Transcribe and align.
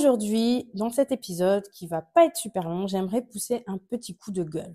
Aujourd'hui, 0.00 0.70
dans 0.72 0.88
cet 0.88 1.12
épisode 1.12 1.68
qui 1.72 1.86
va 1.86 2.00
pas 2.00 2.24
être 2.24 2.38
super 2.38 2.66
long, 2.66 2.86
j'aimerais 2.86 3.20
pousser 3.20 3.64
un 3.66 3.76
petit 3.76 4.16
coup 4.16 4.30
de 4.30 4.42
gueule. 4.42 4.74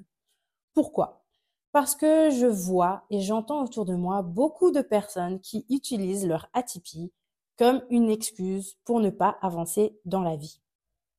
Pourquoi? 0.76 1.26
Parce 1.72 1.95
que 1.95 2.30
je 2.30 2.45
vois 2.45 3.06
et 3.09 3.22
j'entends 3.22 3.64
autour 3.64 3.86
de 3.86 3.95
moi 3.95 4.22
beaucoup 4.22 4.70
de 4.70 4.82
personnes 4.82 5.40
qui 5.40 5.66
utilisent 5.72 6.28
leur 6.28 6.48
atypie 6.54 7.12
comme 7.58 7.82
une 7.90 8.12
excuse 8.12 8.78
pour 8.86 9.00
ne 9.00 9.09
pas 9.09 9.40
avancer 9.42 10.00
dans 10.06 10.22
la 10.22 10.36
vie. 10.36 10.62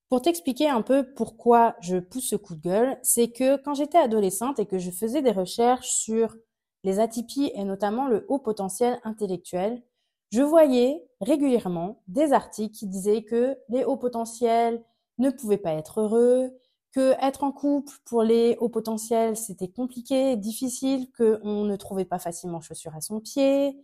Pour 0.08 0.22
t'expliquer 0.22 0.68
un 0.68 0.82
peu 0.82 1.12
pourquoi 1.16 1.74
je 1.80 1.96
pousse 1.96 2.28
ce 2.28 2.36
coup 2.36 2.54
de 2.54 2.62
gueule, 2.62 2.98
c'est 3.02 3.32
que 3.32 3.56
quand 3.56 3.74
j'étais 3.74 3.98
adolescente 3.98 4.60
et 4.60 4.66
que 4.66 4.78
je 4.78 4.92
faisais 4.92 5.20
des 5.20 5.32
recherches 5.32 5.90
sur 5.90 6.36
les 6.84 7.00
atypies 7.00 7.50
et 7.56 7.64
notamment 7.64 8.06
le 8.06 8.24
haut 8.28 8.38
potentiel 8.38 9.00
intellectuel, 9.02 9.82
je 10.30 10.42
voyais 10.42 11.02
régulièrement 11.20 12.02
des 12.08 12.32
articles 12.32 12.74
qui 12.76 12.86
disaient 12.86 13.22
que 13.22 13.56
les 13.68 13.84
hauts 13.84 13.96
potentiels 13.96 14.82
ne 15.18 15.30
pouvaient 15.30 15.56
pas 15.56 15.72
être 15.72 16.00
heureux, 16.00 16.52
que 16.92 17.14
être 17.20 17.44
en 17.44 17.52
couple 17.52 17.92
pour 18.04 18.22
les 18.22 18.56
hauts 18.58 18.68
potentiels 18.68 19.36
c'était 19.36 19.68
compliqué, 19.68 20.36
difficile, 20.36 21.10
qu'on 21.12 21.64
ne 21.64 21.76
trouvait 21.76 22.04
pas 22.04 22.18
facilement 22.18 22.60
chaussures 22.60 22.94
à 22.94 23.00
son 23.00 23.20
pied, 23.20 23.78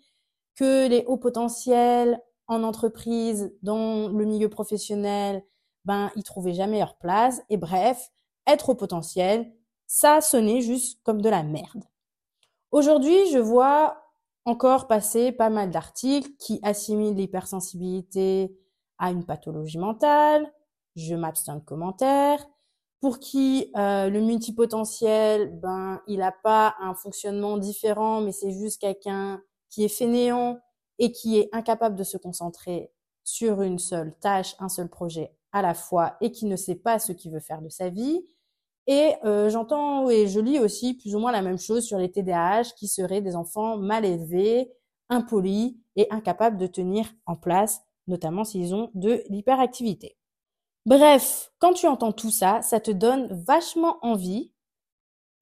que 0.54 0.88
les 0.88 1.04
hauts 1.06 1.18
potentiels 1.18 2.20
en 2.48 2.62
entreprise, 2.62 3.54
dans 3.62 4.08
le 4.08 4.24
milieu 4.24 4.48
professionnel, 4.48 5.42
ben 5.84 6.10
ils 6.16 6.22
trouvaient 6.22 6.54
jamais 6.54 6.78
leur 6.78 6.96
place. 6.96 7.42
Et 7.48 7.56
bref, 7.56 8.10
être 8.46 8.70
au 8.70 8.74
potentiel, 8.74 9.52
ça 9.86 10.20
sonnait 10.20 10.60
juste 10.60 11.00
comme 11.02 11.22
de 11.22 11.28
la 11.28 11.42
merde. 11.42 11.84
Aujourd'hui, 12.70 13.26
je 13.30 13.38
vois 13.38 14.01
encore 14.44 14.88
passer 14.88 15.32
pas 15.32 15.50
mal 15.50 15.70
d'articles 15.70 16.30
qui 16.38 16.60
assimilent 16.62 17.14
l'hypersensibilité 17.14 18.56
à 18.98 19.10
une 19.10 19.24
pathologie 19.24 19.78
mentale. 19.78 20.52
Je 20.96 21.14
m'abstiens 21.14 21.56
de 21.56 21.64
commentaires. 21.64 22.44
Pour 23.00 23.18
qui 23.18 23.72
euh, 23.76 24.08
le 24.08 24.20
multipotentiel, 24.20 25.58
ben, 25.60 26.00
il 26.06 26.18
n'a 26.18 26.30
pas 26.30 26.76
un 26.80 26.94
fonctionnement 26.94 27.58
différent, 27.58 28.20
mais 28.20 28.30
c'est 28.30 28.52
juste 28.52 28.80
quelqu'un 28.80 29.42
qui 29.70 29.84
est 29.84 29.88
fainéant 29.88 30.60
et 30.98 31.10
qui 31.10 31.38
est 31.38 31.48
incapable 31.52 31.96
de 31.96 32.04
se 32.04 32.16
concentrer 32.16 32.92
sur 33.24 33.62
une 33.62 33.78
seule 33.78 34.16
tâche, 34.20 34.54
un 34.60 34.68
seul 34.68 34.88
projet 34.88 35.34
à 35.52 35.62
la 35.62 35.74
fois 35.74 36.16
et 36.20 36.30
qui 36.30 36.46
ne 36.46 36.56
sait 36.56 36.76
pas 36.76 36.98
ce 36.98 37.12
qu'il 37.12 37.32
veut 37.32 37.40
faire 37.40 37.62
de 37.62 37.68
sa 37.68 37.88
vie. 37.88 38.24
Et 38.86 39.14
euh, 39.24 39.48
j'entends 39.48 40.10
et 40.10 40.26
je 40.26 40.40
lis 40.40 40.58
aussi 40.58 40.94
plus 40.94 41.14
ou 41.14 41.20
moins 41.20 41.32
la 41.32 41.42
même 41.42 41.58
chose 41.58 41.84
sur 41.84 41.98
les 41.98 42.10
TDAH 42.10 42.74
qui 42.76 42.88
seraient 42.88 43.20
des 43.20 43.36
enfants 43.36 43.76
mal 43.76 44.04
élevés, 44.04 44.72
impolis 45.08 45.78
et 45.94 46.08
incapables 46.10 46.56
de 46.56 46.66
tenir 46.66 47.12
en 47.26 47.36
place, 47.36 47.82
notamment 48.08 48.44
s'ils 48.44 48.74
ont 48.74 48.90
de 48.94 49.22
l'hyperactivité. 49.28 50.16
Bref, 50.84 51.52
quand 51.60 51.74
tu 51.74 51.86
entends 51.86 52.12
tout 52.12 52.32
ça, 52.32 52.60
ça 52.62 52.80
te 52.80 52.90
donne 52.90 53.28
vachement 53.46 53.98
envie 54.02 54.52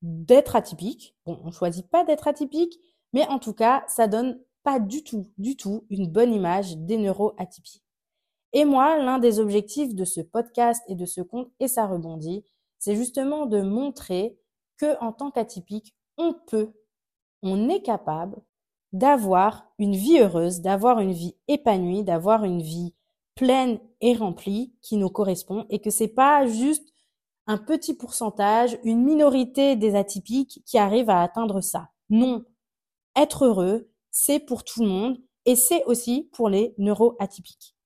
d'être 0.03 0.55
atypique. 0.55 1.17
Bon, 1.25 1.41
on 1.45 1.51
choisit 1.51 1.89
pas 1.89 2.05
d'être 2.05 2.29
atypique, 2.29 2.79
mais 3.15 3.27
en 3.29 3.39
tout 3.39 3.55
cas, 3.55 3.85
ça 3.89 4.07
donne 4.07 4.39
pas 4.63 4.79
du 4.79 5.03
tout, 5.03 5.31
du 5.39 5.57
tout 5.57 5.87
une 5.89 6.09
bonne 6.09 6.35
image 6.35 6.77
des 6.77 6.99
neuroatypies. 6.99 7.83
Et 8.53 8.65
moi, 8.65 8.99
l'un 8.99 9.19
des 9.19 9.39
objectifs 9.39 9.95
de 9.95 10.05
ce 10.05 10.21
podcast 10.21 10.83
et 10.89 10.95
de 10.95 11.07
ce 11.07 11.21
compte, 11.21 11.51
et 11.61 11.69
ça 11.69 11.87
rebondit, 11.87 12.45
c'est 12.81 12.97
justement 12.97 13.47
de 13.47 13.61
montrer 13.61 14.37
que 14.79 14.99
en 15.01 15.13
tant 15.13 15.31
qu'atypique, 15.31 15.95
on 16.17 16.35
peut, 16.35 16.73
on 17.43 17.69
est 17.69 17.83
capable 17.83 18.43
d'avoir 18.93 19.71
une 19.79 19.95
vie 19.95 20.19
heureuse, 20.19 20.61
d'avoir 20.61 20.99
une 20.99 21.13
vie 21.13 21.37
épanouie, 21.47 22.03
d'avoir 22.03 22.43
une 22.45 22.63
vie 22.63 22.95
pleine 23.37 23.79
et 24.01 24.15
remplie 24.15 24.75
qui 24.83 24.97
nous 24.97 25.11
correspond 25.11 25.67
et 25.71 25.81
que 25.81 25.91
c'est 25.91 26.09
pas 26.09 26.47
juste 26.47 26.93
un 27.47 27.59
petit 27.59 27.95
pourcentage, 27.95 28.79
une 28.83 29.05
minorité 29.05 29.77
des 29.77 29.95
atypiques 29.95 30.63
qui 30.67 30.79
arrivent 30.79 31.11
à 31.11 31.23
atteindre 31.23 31.61
ça. 31.61 31.91
Non. 32.09 32.45
Être 33.15 33.45
heureux, 33.45 33.91
c'est 34.11 34.41
pour 34.41 34.65
tout 34.65 34.83
le 34.83 34.89
monde 34.89 35.21
et 35.45 35.55
c'est 35.55 35.85
aussi 35.85 36.29
pour 36.33 36.49
les 36.49 36.75
neuroatypiques. 36.79 37.77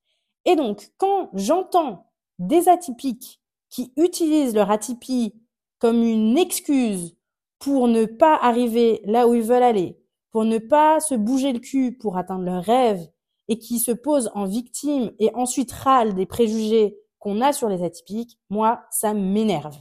Et 0.44 0.56
donc, 0.56 0.92
quand 0.98 1.30
j'entends 1.34 2.10
des 2.38 2.68
atypiques 2.68 3.40
qui 3.74 3.92
utilisent 3.96 4.54
leur 4.54 4.70
atypie 4.70 5.34
comme 5.80 6.04
une 6.04 6.38
excuse 6.38 7.16
pour 7.58 7.88
ne 7.88 8.04
pas 8.04 8.36
arriver 8.36 9.00
là 9.04 9.26
où 9.26 9.34
ils 9.34 9.42
veulent 9.42 9.64
aller, 9.64 9.98
pour 10.30 10.44
ne 10.44 10.58
pas 10.58 11.00
se 11.00 11.16
bouger 11.16 11.52
le 11.52 11.58
cul 11.58 11.98
pour 11.98 12.16
atteindre 12.16 12.44
leurs 12.44 12.62
rêves 12.62 13.04
et 13.48 13.58
qui 13.58 13.80
se 13.80 13.90
posent 13.90 14.30
en 14.34 14.44
victime 14.44 15.10
et 15.18 15.34
ensuite 15.34 15.72
râlent 15.72 16.14
des 16.14 16.24
préjugés 16.24 16.96
qu'on 17.18 17.40
a 17.40 17.52
sur 17.52 17.68
les 17.68 17.82
atypiques, 17.82 18.38
moi, 18.48 18.84
ça 18.92 19.12
m'énerve. 19.12 19.76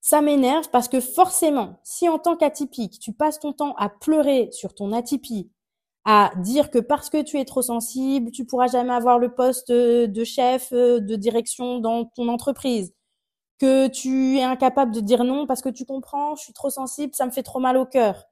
Ça 0.00 0.20
m'énerve 0.20 0.70
parce 0.70 0.86
que 0.86 1.00
forcément, 1.00 1.80
si 1.82 2.08
en 2.08 2.20
tant 2.20 2.36
qu'atypique, 2.36 3.00
tu 3.00 3.12
passes 3.12 3.40
ton 3.40 3.52
temps 3.52 3.74
à 3.78 3.88
pleurer 3.88 4.48
sur 4.52 4.74
ton 4.74 4.92
atypie, 4.92 5.50
à 6.04 6.30
dire 6.36 6.70
que 6.70 6.78
parce 6.78 7.10
que 7.10 7.20
tu 7.20 7.38
es 7.38 7.44
trop 7.44 7.62
sensible, 7.62 8.30
tu 8.30 8.46
pourras 8.46 8.68
jamais 8.68 8.92
avoir 8.94 9.18
le 9.18 9.34
poste 9.34 9.72
de 9.72 10.24
chef 10.24 10.72
de 10.72 11.16
direction 11.16 11.80
dans 11.80 12.04
ton 12.04 12.28
entreprise, 12.28 12.94
que 13.58 13.88
tu 13.88 14.38
es 14.38 14.42
incapable 14.42 14.92
de 14.92 15.00
dire 15.00 15.24
non 15.24 15.46
parce 15.46 15.62
que 15.62 15.68
tu 15.68 15.84
comprends, 15.84 16.36
je 16.36 16.42
suis 16.42 16.52
trop 16.52 16.70
sensible, 16.70 17.14
ça 17.14 17.26
me 17.26 17.30
fait 17.30 17.42
trop 17.42 17.58
mal 17.58 17.76
au 17.76 17.86
cœur. 17.86 18.24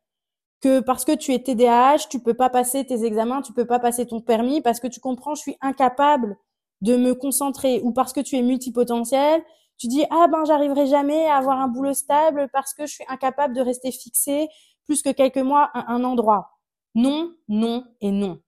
Que 0.60 0.81
parce 0.81 1.04
que 1.04 1.12
tu 1.12 1.32
es 1.34 1.38
TDAH, 1.41 2.09
tu 2.09 2.20
peux 2.20 2.34
pas 2.34 2.50
passer 2.50 2.84
tes 2.87 3.04
examens, 3.04 3.42
tu 3.42 3.53
peux 3.53 3.66
pas 3.66 3.78
passer 3.78 4.06
ton 4.06 4.20
permis 4.20 4.62
parce 4.62 4.81
que 4.81 4.86
tu 4.86 5.00
comprends, 5.00 5.34
je 5.34 5.42
suis 5.42 5.56
incapable 5.60 6.36
de 6.80 6.97
me 6.97 7.15
concentrer 7.15 7.80
ou 7.83 7.92
parce 7.92 8.12
que 8.12 8.21
tu 8.21 8.36
es 8.36 8.42
multipotentiel, 8.42 9.42
tu 9.78 9.89
dis 9.89 10.04
ah 10.10 10.27
ben 10.30 10.45
j'arriverai 10.45 10.86
jamais 10.86 11.27
à 11.27 11.36
avoir 11.36 11.60
un 11.60 11.68
boulot 11.68 11.95
stable 11.95 12.48
parce 12.53 12.72
que 12.74 12.86
je 12.86 12.95
suis 12.95 13.04
incapable 13.09 13.54
de 13.54 13.60
rester 13.60 13.91
fixé 13.92 14.48
plus 14.86 15.03
que 15.03 15.10
quelques 15.10 15.36
mois 15.39 15.71
à 15.74 15.92
un 15.92 16.04
endroit. 16.04 16.50
Non, 16.95 17.34
non 17.48 17.84
et 18.00 18.10
non. 18.10 18.41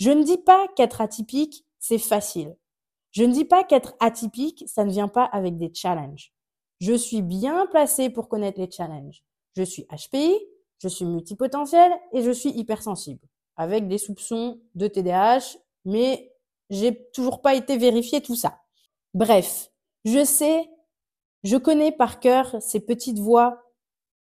Je 0.00 0.10
ne 0.10 0.24
dis 0.24 0.38
pas 0.38 0.66
qu'être 0.76 1.00
atypique, 1.00 1.64
c'est 1.78 1.98
facile. 1.98 2.56
Je 3.16 3.24
ne 3.24 3.32
dis 3.32 3.46
pas 3.46 3.64
qu'être 3.64 3.94
atypique, 3.98 4.64
ça 4.66 4.84
ne 4.84 4.90
vient 4.90 5.08
pas 5.08 5.24
avec 5.24 5.56
des 5.56 5.72
challenges. 5.72 6.34
Je 6.82 6.92
suis 6.92 7.22
bien 7.22 7.66
placée 7.66 8.10
pour 8.10 8.28
connaître 8.28 8.60
les 8.60 8.70
challenges. 8.70 9.24
Je 9.56 9.62
suis 9.62 9.84
HPI, 9.84 10.38
je 10.82 10.88
suis 10.88 11.06
multipotentiel 11.06 11.90
et 12.12 12.20
je 12.20 12.30
suis 12.30 12.50
hypersensible, 12.50 13.26
avec 13.56 13.88
des 13.88 13.96
soupçons 13.96 14.60
de 14.74 14.86
TDAH, 14.86 15.56
mais 15.86 16.30
j'ai 16.68 17.08
toujours 17.14 17.40
pas 17.40 17.54
été 17.54 17.78
vérifié 17.78 18.20
tout 18.20 18.36
ça. 18.36 18.60
Bref, 19.14 19.70
je 20.04 20.22
sais, 20.22 20.68
je 21.42 21.56
connais 21.56 21.92
par 21.92 22.20
cœur 22.20 22.54
ces 22.60 22.80
petites 22.80 23.18
voix 23.18 23.62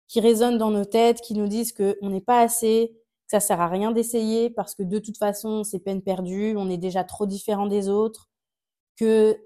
qui 0.08 0.20
résonnent 0.20 0.60
dans 0.60 0.70
nos 0.70 0.86
têtes, 0.86 1.22
qui 1.22 1.34
nous 1.34 1.48
disent 1.48 1.74
qu'on 1.74 2.10
n'est 2.12 2.22
pas 2.22 2.42
assez, 2.42 2.92
que 2.94 3.32
ça 3.32 3.40
sert 3.40 3.62
à 3.62 3.68
rien 3.68 3.90
d'essayer 3.90 4.52
parce 4.52 4.76
que 4.76 4.84
de 4.84 5.00
toute 5.00 5.18
façon, 5.18 5.64
c'est 5.64 5.80
peine 5.80 6.04
perdue, 6.04 6.54
on 6.56 6.70
est 6.70 6.78
déjà 6.78 7.04
trop 7.04 7.26
différent 7.26 7.66
des 7.66 7.90
autres, 7.90 8.30
que 8.96 9.38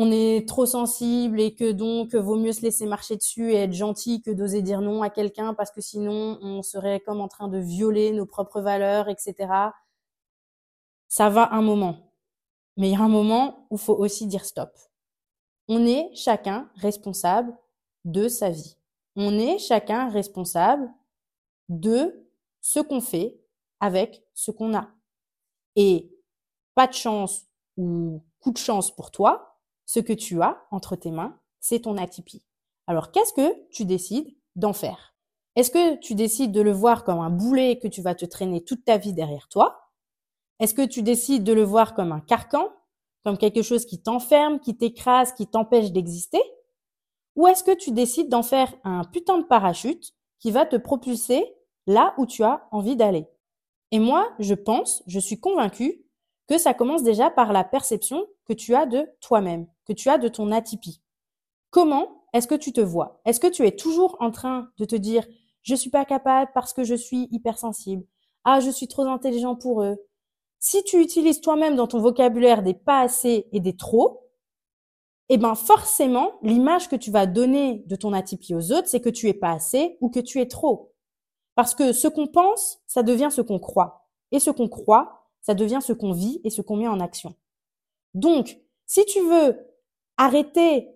on 0.00 0.12
est 0.12 0.46
trop 0.46 0.64
sensible 0.64 1.40
et 1.40 1.56
que 1.56 1.72
donc 1.72 2.14
vaut 2.14 2.36
mieux 2.36 2.52
se 2.52 2.62
laisser 2.62 2.86
marcher 2.86 3.16
dessus 3.16 3.50
et 3.50 3.56
être 3.56 3.72
gentil 3.72 4.22
que 4.22 4.30
d'oser 4.30 4.62
dire 4.62 4.80
non 4.80 5.02
à 5.02 5.10
quelqu'un 5.10 5.54
parce 5.54 5.72
que 5.72 5.80
sinon 5.80 6.38
on 6.40 6.62
serait 6.62 7.00
comme 7.00 7.20
en 7.20 7.26
train 7.26 7.48
de 7.48 7.58
violer 7.58 8.12
nos 8.12 8.24
propres 8.24 8.60
valeurs, 8.60 9.08
etc. 9.08 9.34
Ça 11.08 11.30
va 11.30 11.52
un 11.52 11.62
moment. 11.62 12.12
Mais 12.76 12.90
il 12.90 12.92
y 12.92 12.96
a 12.96 13.00
un 13.00 13.08
moment 13.08 13.66
où 13.70 13.76
faut 13.76 13.96
aussi 13.96 14.28
dire 14.28 14.44
stop. 14.44 14.70
On 15.66 15.84
est 15.84 16.14
chacun 16.14 16.70
responsable 16.76 17.52
de 18.04 18.28
sa 18.28 18.50
vie. 18.50 18.76
On 19.16 19.36
est 19.36 19.58
chacun 19.58 20.10
responsable 20.10 20.88
de 21.68 22.24
ce 22.60 22.78
qu'on 22.78 23.00
fait 23.00 23.36
avec 23.80 24.22
ce 24.32 24.52
qu'on 24.52 24.76
a. 24.76 24.90
Et 25.74 26.08
pas 26.76 26.86
de 26.86 26.92
chance 26.92 27.46
ou 27.76 28.22
coup 28.40 28.50
de 28.50 28.58
chance 28.58 28.94
pour 28.94 29.10
toi, 29.10 29.58
ce 29.86 30.00
que 30.00 30.12
tu 30.12 30.42
as 30.42 30.62
entre 30.70 30.96
tes 30.96 31.10
mains, 31.10 31.38
c'est 31.60 31.80
ton 31.80 31.96
atypie. 31.96 32.44
Alors 32.86 33.10
qu'est-ce 33.10 33.32
que 33.32 33.68
tu 33.70 33.84
décides 33.84 34.34
d'en 34.56 34.72
faire? 34.72 35.14
Est-ce 35.56 35.70
que 35.70 35.96
tu 35.96 36.14
décides 36.14 36.52
de 36.52 36.60
le 36.60 36.72
voir 36.72 37.04
comme 37.04 37.18
un 37.18 37.30
boulet 37.30 37.78
que 37.78 37.88
tu 37.88 38.02
vas 38.02 38.14
te 38.14 38.24
traîner 38.24 38.62
toute 38.62 38.84
ta 38.84 38.96
vie 38.96 39.12
derrière 39.12 39.48
toi? 39.48 39.90
Est-ce 40.60 40.74
que 40.74 40.86
tu 40.86 41.02
décides 41.02 41.44
de 41.44 41.52
le 41.52 41.62
voir 41.62 41.94
comme 41.94 42.12
un 42.12 42.20
carcan, 42.20 42.68
comme 43.24 43.38
quelque 43.38 43.62
chose 43.62 43.84
qui 43.84 44.00
t'enferme, 44.00 44.60
qui 44.60 44.76
t'écrase, 44.76 45.32
qui 45.32 45.46
t'empêche 45.46 45.90
d'exister? 45.90 46.42
Ou 47.36 47.46
est-ce 47.46 47.64
que 47.64 47.74
tu 47.74 47.92
décides 47.92 48.28
d'en 48.28 48.42
faire 48.42 48.72
un 48.84 49.04
putain 49.04 49.38
de 49.38 49.44
parachute 49.44 50.12
qui 50.38 50.50
va 50.50 50.66
te 50.66 50.76
propulser 50.76 51.44
là 51.86 52.14
où 52.18 52.26
tu 52.26 52.42
as 52.42 52.68
envie 52.72 52.96
d'aller? 52.96 53.26
Et 53.90 53.98
moi, 53.98 54.28
je 54.38 54.54
pense, 54.54 55.02
je 55.06 55.18
suis 55.18 55.40
convaincue 55.40 56.04
que 56.48 56.58
ça 56.58 56.74
commence 56.74 57.02
déjà 57.02 57.30
par 57.30 57.52
la 57.52 57.62
perception 57.62 58.26
que 58.46 58.54
tu 58.54 58.74
as 58.74 58.86
de 58.86 59.06
toi-même, 59.20 59.66
que 59.86 59.92
tu 59.92 60.08
as 60.08 60.18
de 60.18 60.28
ton 60.28 60.50
atypie. 60.50 61.02
Comment 61.70 62.24
est-ce 62.32 62.48
que 62.48 62.54
tu 62.54 62.72
te 62.72 62.80
vois? 62.80 63.20
Est-ce 63.24 63.40
que 63.40 63.46
tu 63.46 63.66
es 63.66 63.76
toujours 63.76 64.16
en 64.20 64.30
train 64.30 64.70
de 64.78 64.84
te 64.84 64.96
dire 64.96 65.26
je 65.62 65.74
suis 65.74 65.90
pas 65.90 66.04
capable 66.04 66.50
parce 66.54 66.72
que 66.72 66.84
je 66.84 66.94
suis 66.94 67.28
hypersensible 67.30 68.04
Ah, 68.44 68.60
je 68.60 68.70
suis 68.70 68.88
trop 68.88 69.02
intelligent 69.02 69.54
pour 69.54 69.82
eux. 69.82 69.96
Si 70.58 70.82
tu 70.84 71.00
utilises 71.00 71.40
toi-même 71.40 71.76
dans 71.76 71.86
ton 71.86 72.00
vocabulaire 72.00 72.62
des 72.62 72.74
pas 72.74 73.00
assez 73.00 73.46
et 73.52 73.60
des 73.60 73.76
trop, 73.76 74.24
eh 75.28 75.36
ben 75.36 75.54
forcément, 75.54 76.32
l'image 76.42 76.88
que 76.88 76.96
tu 76.96 77.10
vas 77.10 77.26
donner 77.26 77.84
de 77.86 77.96
ton 77.96 78.14
atypie 78.14 78.54
aux 78.54 78.72
autres, 78.72 78.88
c'est 78.88 79.00
que 79.00 79.10
tu 79.10 79.28
es 79.28 79.34
pas 79.34 79.50
assez 79.50 79.98
ou 80.00 80.08
que 80.08 80.20
tu 80.20 80.40
es 80.40 80.46
trop. 80.46 80.94
Parce 81.54 81.74
que 81.74 81.92
ce 81.92 82.08
qu'on 82.08 82.28
pense, 82.28 82.80
ça 82.86 83.02
devient 83.02 83.28
ce 83.30 83.42
qu'on 83.42 83.58
croit. 83.58 84.08
Et 84.32 84.40
ce 84.40 84.50
qu'on 84.50 84.68
croit, 84.68 85.17
ça 85.40 85.54
devient 85.54 85.80
ce 85.82 85.92
qu'on 85.92 86.12
vit 86.12 86.40
et 86.44 86.50
ce 86.50 86.62
qu'on 86.62 86.76
met 86.76 86.88
en 86.88 87.00
action. 87.00 87.34
Donc, 88.14 88.58
si 88.86 89.04
tu 89.06 89.20
veux 89.20 89.56
arrêter 90.16 90.88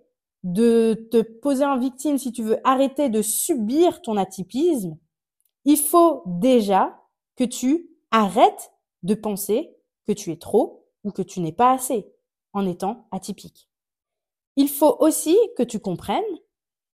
de 0.42 1.08
te 1.10 1.22
poser 1.22 1.64
en 1.64 1.78
victime, 1.78 2.18
si 2.18 2.32
tu 2.32 2.42
veux 2.42 2.58
arrêter 2.66 3.08
de 3.08 3.22
subir 3.22 4.02
ton 4.02 4.16
atypisme, 4.16 4.98
il 5.64 5.78
faut 5.78 6.22
déjà 6.26 7.00
que 7.36 7.44
tu 7.44 7.90
arrêtes 8.10 8.72
de 9.02 9.14
penser 9.14 9.76
que 10.06 10.12
tu 10.12 10.32
es 10.32 10.36
trop 10.36 10.86
ou 11.04 11.12
que 11.12 11.22
tu 11.22 11.40
n'es 11.40 11.52
pas 11.52 11.72
assez 11.72 12.12
en 12.52 12.66
étant 12.66 13.06
atypique. 13.10 13.68
Il 14.56 14.68
faut 14.68 14.96
aussi 15.00 15.36
que 15.56 15.62
tu 15.62 15.80
comprennes 15.80 16.22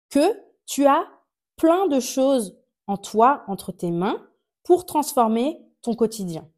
que 0.10 0.42
tu 0.66 0.86
as 0.86 1.06
plein 1.56 1.88
de 1.88 2.00
choses 2.00 2.58
en 2.88 2.98
toi, 2.98 3.44
entre 3.48 3.72
tes 3.72 3.92
mains, 3.92 4.28
pour 4.64 4.86
transformer 4.86 5.62
ton 5.82 5.96
quotidien. 5.96 6.50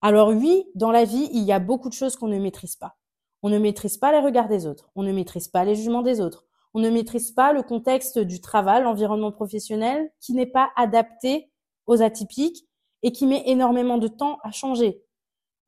Alors 0.00 0.28
oui, 0.28 0.64
dans 0.74 0.90
la 0.90 1.04
vie, 1.04 1.28
il 1.32 1.42
y 1.42 1.52
a 1.52 1.58
beaucoup 1.58 1.88
de 1.88 1.94
choses 1.94 2.16
qu'on 2.16 2.28
ne 2.28 2.38
maîtrise 2.38 2.76
pas. 2.76 2.96
On 3.42 3.50
ne 3.50 3.58
maîtrise 3.58 3.96
pas 3.96 4.12
les 4.12 4.20
regards 4.20 4.48
des 4.48 4.66
autres, 4.66 4.90
on 4.96 5.02
ne 5.02 5.12
maîtrise 5.12 5.48
pas 5.48 5.64
les 5.64 5.74
jugements 5.74 6.02
des 6.02 6.20
autres, 6.20 6.44
on 6.74 6.80
ne 6.80 6.90
maîtrise 6.90 7.30
pas 7.30 7.52
le 7.52 7.62
contexte 7.62 8.18
du 8.18 8.40
travail, 8.40 8.82
l'environnement 8.82 9.30
professionnel 9.30 10.10
qui 10.20 10.34
n'est 10.34 10.46
pas 10.46 10.70
adapté 10.76 11.50
aux 11.86 12.02
atypiques 12.02 12.66
et 13.02 13.12
qui 13.12 13.26
met 13.26 13.44
énormément 13.46 13.98
de 13.98 14.08
temps 14.08 14.38
à 14.42 14.50
changer. 14.50 15.02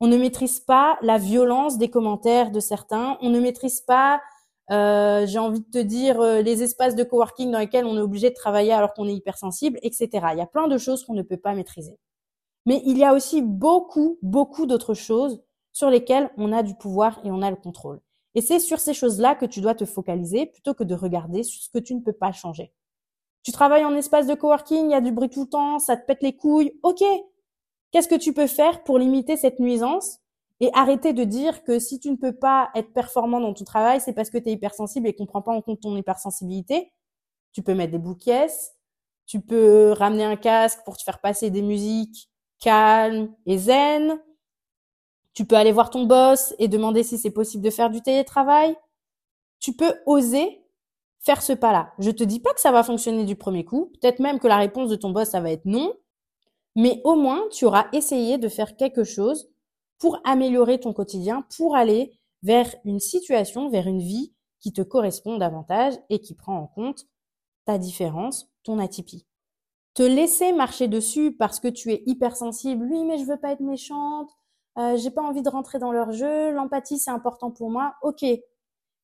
On 0.01 0.07
ne 0.07 0.17
maîtrise 0.17 0.59
pas 0.59 0.97
la 1.01 1.17
violence 1.17 1.77
des 1.77 1.89
commentaires 1.89 2.51
de 2.51 2.59
certains, 2.59 3.17
on 3.21 3.29
ne 3.29 3.39
maîtrise 3.39 3.81
pas 3.81 4.21
euh, 4.71 5.25
j'ai 5.27 5.39
envie 5.39 5.59
de 5.59 5.69
te 5.69 5.79
dire 5.79 6.21
euh, 6.21 6.41
les 6.41 6.63
espaces 6.63 6.95
de 6.95 7.03
coworking 7.03 7.51
dans 7.51 7.59
lesquels 7.59 7.85
on 7.85 7.97
est 7.97 8.01
obligé 8.01 8.29
de 8.29 8.35
travailler 8.35 8.71
alors 8.71 8.93
qu'on 8.93 9.07
est 9.07 9.13
hypersensible, 9.13 9.77
etc. 9.81 10.09
Il 10.31 10.37
y 10.37 10.41
a 10.41 10.45
plein 10.45 10.69
de 10.69 10.77
choses 10.77 11.03
qu'on 11.03 11.13
ne 11.13 11.23
peut 11.23 11.37
pas 11.37 11.53
maîtriser. 11.53 11.97
Mais 12.65 12.81
il 12.85 12.97
y 12.97 13.03
a 13.03 13.13
aussi 13.13 13.41
beaucoup, 13.41 14.19
beaucoup 14.21 14.65
d'autres 14.65 14.93
choses 14.93 15.41
sur 15.73 15.89
lesquelles 15.89 16.31
on 16.37 16.51
a 16.51 16.63
du 16.63 16.75
pouvoir 16.75 17.19
et 17.23 17.31
on 17.31 17.41
a 17.41 17.49
le 17.49 17.55
contrôle. 17.55 18.01
Et 18.35 18.41
c'est 18.41 18.59
sur 18.59 18.79
ces 18.79 18.93
choses-là 18.93 19.35
que 19.35 19.45
tu 19.45 19.61
dois 19.61 19.75
te 19.75 19.85
focaliser 19.85 20.45
plutôt 20.45 20.73
que 20.73 20.83
de 20.83 20.95
regarder 20.95 21.43
sur 21.43 21.61
ce 21.61 21.69
que 21.69 21.79
tu 21.79 21.95
ne 21.95 22.01
peux 22.01 22.13
pas 22.13 22.31
changer. 22.31 22.73
Tu 23.43 23.51
travailles 23.51 23.85
en 23.85 23.95
espace 23.95 24.27
de 24.27 24.35
coworking, 24.35 24.85
il 24.85 24.91
y 24.91 24.95
a 24.95 25.01
du 25.01 25.11
bruit 25.11 25.29
tout 25.29 25.41
le 25.41 25.49
temps, 25.49 25.79
ça 25.79 25.97
te 25.97 26.05
pète 26.05 26.21
les 26.21 26.35
couilles. 26.35 26.77
Ok. 26.83 27.03
Qu'est-ce 27.91 28.07
que 28.07 28.15
tu 28.15 28.33
peux 28.33 28.47
faire 28.47 28.83
pour 28.83 28.99
limiter 28.99 29.35
cette 29.35 29.59
nuisance 29.59 30.19
et 30.59 30.69
arrêter 30.73 31.11
de 31.13 31.23
dire 31.23 31.63
que 31.63 31.79
si 31.79 31.99
tu 31.99 32.11
ne 32.11 32.15
peux 32.15 32.33
pas 32.33 32.69
être 32.75 32.93
performant 32.93 33.41
dans 33.41 33.53
ton 33.53 33.65
travail, 33.65 33.99
c'est 33.99 34.13
parce 34.13 34.29
que 34.29 34.37
tu 34.37 34.49
es 34.49 34.53
hypersensible 34.53 35.07
et 35.07 35.13
qu'on 35.13 35.25
prend 35.25 35.41
pas 35.41 35.51
en 35.51 35.61
compte 35.61 35.81
ton 35.81 35.95
hypersensibilité? 35.97 36.93
Tu 37.51 37.63
peux 37.63 37.73
mettre 37.73 37.91
des 37.91 37.97
bouquets, 37.97 38.47
tu 39.25 39.41
peux 39.41 39.91
ramener 39.91 40.23
un 40.23 40.37
casque 40.37 40.79
pour 40.85 40.95
te 40.95 41.03
faire 41.03 41.19
passer 41.19 41.49
des 41.49 41.63
musiques 41.63 42.30
calmes 42.61 43.35
et 43.45 43.57
zen. 43.57 44.21
Tu 45.33 45.45
peux 45.45 45.55
aller 45.55 45.73
voir 45.73 45.89
ton 45.89 46.05
boss 46.05 46.53
et 46.59 46.69
demander 46.69 47.03
si 47.03 47.17
c'est 47.17 47.31
possible 47.31 47.63
de 47.63 47.69
faire 47.69 47.89
du 47.89 48.01
télétravail. 48.01 48.75
Tu 49.59 49.73
peux 49.73 49.93
oser 50.05 50.61
faire 51.19 51.41
ce 51.41 51.53
pas-là. 51.53 51.93
Je 51.99 52.11
te 52.11 52.23
dis 52.23 52.39
pas 52.39 52.53
que 52.53 52.61
ça 52.61 52.71
va 52.71 52.83
fonctionner 52.83 53.25
du 53.25 53.35
premier 53.35 53.65
coup. 53.65 53.91
Peut-être 53.99 54.19
même 54.19 54.39
que 54.39 54.47
la 54.47 54.57
réponse 54.57 54.89
de 54.89 54.95
ton 54.95 55.11
boss, 55.11 55.29
ça 55.29 55.41
va 55.41 55.51
être 55.51 55.65
non. 55.65 55.93
Mais 56.75 57.01
au 57.03 57.15
moins, 57.15 57.43
tu 57.51 57.65
auras 57.65 57.87
essayé 57.91 58.37
de 58.37 58.47
faire 58.47 58.75
quelque 58.77 59.03
chose 59.03 59.51
pour 59.99 60.19
améliorer 60.23 60.79
ton 60.79 60.93
quotidien, 60.93 61.45
pour 61.55 61.75
aller 61.75 62.17
vers 62.43 62.73
une 62.85 62.99
situation, 62.99 63.69
vers 63.69 63.87
une 63.87 64.01
vie 64.01 64.33
qui 64.59 64.73
te 64.73 64.81
correspond 64.81 65.37
davantage 65.37 65.93
et 66.09 66.19
qui 66.19 66.33
prend 66.33 66.57
en 66.57 66.67
compte 66.67 67.05
ta 67.65 67.77
différence, 67.77 68.51
ton 68.63 68.79
atypie. 68.79 69.25
Te 69.93 70.03
laisser 70.03 70.53
marcher 70.53 70.87
dessus 70.87 71.33
parce 71.33 71.59
que 71.59 71.67
tu 71.67 71.91
es 71.91 72.03
hypersensible, 72.05 72.85
oui 72.89 73.03
mais 73.03 73.17
je 73.17 73.25
veux 73.25 73.37
pas 73.37 73.51
être 73.51 73.59
méchante, 73.59 74.29
euh, 74.77 74.95
j'ai 74.95 75.11
pas 75.11 75.21
envie 75.21 75.41
de 75.41 75.49
rentrer 75.49 75.79
dans 75.79 75.91
leur 75.91 76.11
jeu, 76.11 76.51
l'empathie 76.51 76.97
c'est 76.97 77.11
important 77.11 77.51
pour 77.51 77.69
moi, 77.69 77.95
ok. 78.01 78.25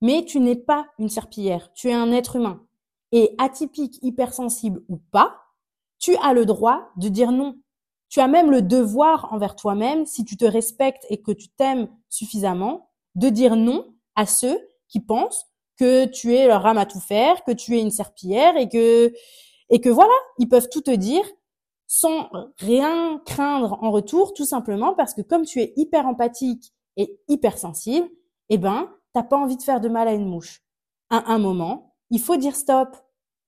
Mais 0.02 0.24
tu 0.26 0.40
n'es 0.40 0.56
pas 0.56 0.88
une 1.00 1.10
serpillière, 1.10 1.74
tu 1.74 1.90
es 1.90 1.94
un 1.94 2.12
être 2.12 2.38
humain. 2.38 2.64
Et 3.12 3.36
atypique, 3.38 4.00
hypersensible 4.02 4.82
ou 4.90 4.98
pas, 5.12 5.36
tu 6.00 6.16
as 6.18 6.34
le 6.34 6.46
droit 6.46 6.90
de 6.98 7.10
dire 7.10 7.32
non. 7.32 7.58
Tu 8.10 8.22
as 8.22 8.28
même 8.28 8.52
le 8.52 8.62
devoir 8.62 9.34
envers 9.34 9.56
toi-même, 9.56 10.06
si 10.06 10.24
tu 10.24 10.38
te 10.38 10.46
respectes 10.46 11.06
et 11.10 11.22
que 11.22 11.32
tu 11.32 11.50
t'aimes 11.50 11.90
suffisamment, 12.10 12.90
de 13.16 13.30
dire 13.30 13.56
non 13.56 13.94
à 14.16 14.26
ceux 14.26 14.58
qui 14.88 15.00
pensent 15.02 15.48
que 15.78 16.06
tu 16.06 16.34
es 16.34 16.48
leur 16.48 16.66
âme 16.66 16.78
à 16.78 16.86
tout 16.86 17.00
faire, 17.00 17.44
que 17.44 17.52
tu 17.52 17.78
es 17.78 17.82
une 17.82 17.92
serpillière 17.92 18.56
et 18.56 18.70
que 18.70 19.14
et 19.70 19.82
que 19.82 19.90
voilà, 19.90 20.14
ils 20.40 20.50
peuvent 20.50 20.70
tout 20.70 20.82
te 20.82 20.92
dire 20.92 21.26
sans 21.88 22.30
rien 22.58 23.22
craindre 23.26 23.82
en 23.82 23.92
retour, 23.92 24.34
tout 24.34 24.46
simplement 24.46 24.94
parce 24.94 25.14
que 25.14 25.22
comme 25.22 25.46
tu 25.46 25.62
es 25.62 25.74
hyper 25.78 26.06
empathique 26.06 26.74
et 26.98 27.20
hyper 27.28 27.58
sensible, 27.58 28.10
eh 28.50 28.58
ben, 28.58 28.92
t'as 29.14 29.24
pas 29.24 29.38
envie 29.38 29.58
de 29.58 29.64
faire 29.64 29.80
de 29.80 29.90
mal 29.90 30.08
à 30.08 30.14
une 30.14 30.28
mouche. 30.28 30.62
À 31.10 31.32
un 31.32 31.38
moment, 31.38 31.96
il 32.10 32.20
faut 32.20 32.38
dire 32.38 32.56
stop. 32.56 32.96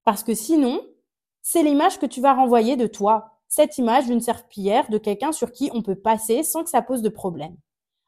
Parce 0.05 0.23
que 0.23 0.33
sinon, 0.33 0.81
c'est 1.41 1.63
l'image 1.63 1.99
que 1.99 2.05
tu 2.05 2.21
vas 2.21 2.33
renvoyer 2.33 2.77
de 2.77 2.87
toi 2.87 3.31
cette 3.47 3.77
image 3.77 4.05
d'une 4.05 4.21
serpillière, 4.21 4.89
de 4.89 4.97
quelqu'un 4.97 5.31
sur 5.31 5.51
qui 5.51 5.69
on 5.73 5.81
peut 5.81 5.95
passer 5.95 6.43
sans 6.43 6.63
que 6.63 6.69
ça 6.69 6.81
pose 6.81 7.01
de 7.01 7.09
problème. 7.09 7.57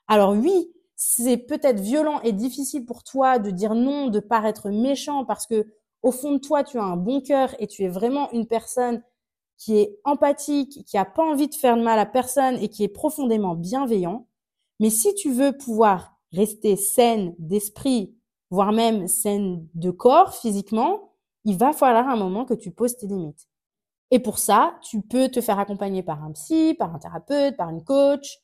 Alors 0.08 0.32
oui, 0.32 0.72
c'est 0.96 1.38
peut-être 1.38 1.80
violent 1.80 2.22
et 2.22 2.32
difficile 2.32 2.86
pour 2.86 3.04
toi 3.04 3.40
de 3.40 3.50
dire 3.50 3.74
non, 3.74 4.08
de 4.08 4.20
paraître 4.20 4.70
méchant 4.70 5.26
parce 5.26 5.48
que 5.48 5.74
au 6.04 6.12
fond 6.12 6.34
de 6.34 6.38
toi, 6.40 6.64
tu 6.64 6.78
as 6.78 6.84
un 6.84 6.98
bon 6.98 7.22
cœur 7.22 7.56
et 7.60 7.68
tu 7.68 7.84
es 7.84 7.88
vraiment 7.88 8.32
une 8.32 8.48
personne 8.48 9.04
qui 9.58 9.78
est 9.78 10.00
empathique, 10.04 10.84
qui 10.86 10.98
a 10.98 11.06
pas 11.06 11.24
envie 11.24 11.48
de 11.48 11.54
faire 11.54 11.78
de 11.78 11.84
mal 11.84 12.00
à 12.00 12.06
personne 12.06 12.56
et 12.56 12.70
qui 12.70 12.84
est 12.84 12.88
profondément 12.88 13.56
bienveillant. 13.56 14.28
Mais 14.80 14.90
si 14.90 15.14
tu 15.14 15.32
veux 15.32 15.56
pouvoir 15.56 16.18
rester 16.32 16.76
saine 16.76 17.36
d'esprit, 17.38 18.16
voire 18.50 18.72
même 18.72 19.08
saine 19.08 19.68
de 19.76 19.92
corps 19.92 20.34
physiquement, 20.34 21.12
il 21.46 21.58
va 21.58 21.74
falloir 21.74 22.08
un 22.08 22.16
moment 22.16 22.46
que 22.46 22.54
tu 22.54 22.72
poses 22.72 22.98
tes 22.98 23.08
limites. 23.08 23.48
Et 24.10 24.20
pour 24.20 24.40
ça, 24.40 24.76
tu 24.82 25.02
peux 25.02 25.30
te 25.30 25.42
faire 25.42 25.60
accompagner 25.60 26.04
par 26.04 26.24
un 26.24 26.32
psy, 26.32 26.76
par 26.78 26.94
un 26.94 27.00
thérapeute, 27.00 27.56
par 27.56 27.70
une 27.70 27.84
coach. 27.84 28.40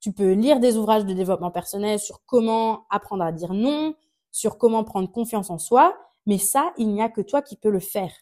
Tu 0.00 0.12
peux 0.12 0.32
lire 0.32 0.58
des 0.58 0.76
ouvrages 0.76 1.04
de 1.06 1.14
développement 1.14 1.52
personnel 1.52 1.98
sur 1.98 2.22
comment 2.26 2.86
apprendre 2.90 3.22
à 3.22 3.30
dire 3.30 3.54
non, 3.54 3.94
sur 4.32 4.58
comment 4.58 4.82
prendre 4.82 5.10
confiance 5.10 5.50
en 5.50 5.58
soi. 5.58 5.96
Mais 6.26 6.38
ça, 6.38 6.72
il 6.78 6.88
n'y 6.88 7.02
a 7.02 7.08
que 7.08 7.20
toi 7.20 7.42
qui 7.42 7.56
peux 7.56 7.70
le 7.70 7.80
faire. 7.80 8.12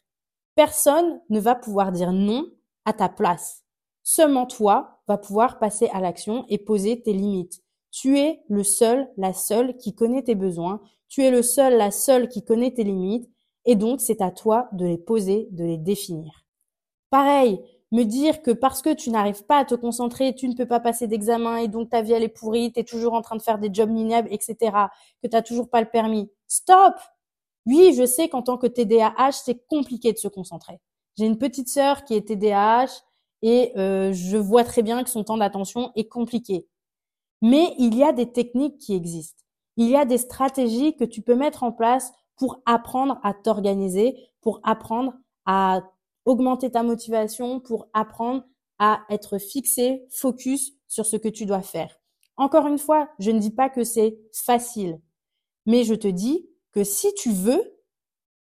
Personne 0.54 1.20
ne 1.28 1.40
va 1.40 1.54
pouvoir 1.54 1.92
dire 1.92 2.12
non 2.12 2.46
à 2.84 2.92
ta 2.92 3.08
place. 3.08 3.64
Seulement 4.02 4.46
toi 4.46 5.00
vas 5.06 5.18
pouvoir 5.18 5.58
passer 5.58 5.88
à 5.92 6.00
l'action 6.00 6.44
et 6.48 6.58
poser 6.58 7.02
tes 7.02 7.12
limites. 7.12 7.62
Tu 7.90 8.18
es 8.18 8.42
le 8.48 8.62
seul, 8.62 9.08
la 9.16 9.32
seule 9.32 9.76
qui 9.76 9.94
connaît 9.94 10.22
tes 10.22 10.34
besoins. 10.34 10.80
Tu 11.08 11.22
es 11.22 11.30
le 11.30 11.42
seul, 11.42 11.76
la 11.76 11.90
seule 11.90 12.28
qui 12.28 12.44
connaît 12.44 12.72
tes 12.72 12.84
limites. 12.84 13.28
Et 13.64 13.74
donc, 13.74 14.00
c'est 14.00 14.22
à 14.22 14.30
toi 14.30 14.68
de 14.72 14.86
les 14.86 14.98
poser, 14.98 15.48
de 15.50 15.64
les 15.64 15.76
définir. 15.76 16.44
Pareil, 17.10 17.60
me 17.92 18.04
dire 18.04 18.42
que 18.42 18.52
parce 18.52 18.82
que 18.82 18.94
tu 18.94 19.10
n'arrives 19.10 19.44
pas 19.44 19.58
à 19.58 19.64
te 19.64 19.74
concentrer, 19.74 20.34
tu 20.34 20.48
ne 20.48 20.54
peux 20.54 20.66
pas 20.66 20.80
passer 20.80 21.08
d'examen 21.08 21.56
et 21.56 21.68
donc 21.68 21.90
ta 21.90 22.02
vie 22.02 22.12
elle 22.12 22.22
est 22.22 22.28
pourrie, 22.28 22.72
tu 22.72 22.80
es 22.80 22.84
toujours 22.84 23.14
en 23.14 23.20
train 23.20 23.36
de 23.36 23.42
faire 23.42 23.58
des 23.58 23.70
jobs 23.72 23.90
minables, 23.90 24.28
etc., 24.30 24.56
que 25.22 25.28
tu 25.28 25.34
n'as 25.34 25.42
toujours 25.42 25.68
pas 25.68 25.80
le 25.80 25.88
permis. 25.88 26.30
Stop 26.46 26.94
Oui, 27.66 27.94
je 27.94 28.06
sais 28.06 28.28
qu'en 28.28 28.42
tant 28.42 28.56
que 28.56 28.66
TDAH, 28.66 29.32
c'est 29.32 29.66
compliqué 29.66 30.12
de 30.12 30.18
se 30.18 30.28
concentrer. 30.28 30.80
J'ai 31.16 31.26
une 31.26 31.38
petite 31.38 31.68
sœur 31.68 32.04
qui 32.04 32.14
est 32.14 32.28
TDAH 32.28 33.02
et 33.42 33.72
euh, 33.76 34.12
je 34.12 34.36
vois 34.36 34.64
très 34.64 34.82
bien 34.82 35.02
que 35.04 35.10
son 35.10 35.24
temps 35.24 35.36
d'attention 35.36 35.92
est 35.96 36.08
compliqué. 36.08 36.66
Mais 37.42 37.74
il 37.78 37.96
y 37.96 38.02
a 38.02 38.12
des 38.12 38.30
techniques 38.32 38.78
qui 38.78 38.94
existent. 38.94 39.42
Il 39.76 39.88
y 39.88 39.96
a 39.96 40.04
des 40.04 40.18
stratégies 40.18 40.96
que 40.96 41.04
tu 41.04 41.22
peux 41.22 41.34
mettre 41.34 41.62
en 41.62 41.72
place 41.72 42.12
pour 42.36 42.62
apprendre 42.66 43.18
à 43.22 43.34
t'organiser, 43.34 44.16
pour 44.40 44.60
apprendre 44.62 45.14
à 45.46 45.82
augmenter 46.24 46.70
ta 46.70 46.82
motivation, 46.82 47.60
pour 47.60 47.88
apprendre 47.92 48.44
à 48.78 49.02
être 49.10 49.38
fixé, 49.38 50.06
focus 50.10 50.72
sur 50.88 51.06
ce 51.06 51.16
que 51.16 51.28
tu 51.28 51.46
dois 51.46 51.62
faire. 51.62 51.98
Encore 52.36 52.66
une 52.66 52.78
fois, 52.78 53.10
je 53.18 53.30
ne 53.30 53.38
dis 53.38 53.50
pas 53.50 53.68
que 53.68 53.84
c'est 53.84 54.18
facile, 54.32 55.00
mais 55.66 55.84
je 55.84 55.94
te 55.94 56.08
dis 56.08 56.48
que 56.72 56.84
si 56.84 57.12
tu 57.14 57.30
veux, 57.30 57.62